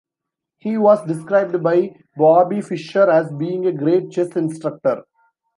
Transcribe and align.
He 0.57 0.79
was 0.79 1.05
described 1.05 1.61
by 1.61 1.95
Bobby 2.17 2.59
Fischer 2.61 3.07
as 3.07 3.31
being 3.31 3.67
a 3.67 3.71
great 3.71 4.09
chess 4.09 4.35
instructor. 4.35 5.03